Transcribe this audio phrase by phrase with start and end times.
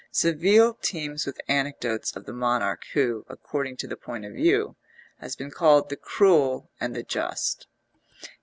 [0.09, 4.75] Seville teems with anecdotes of the monarch who, according to the point of view,
[5.19, 7.67] has been called the Cruel and the Just.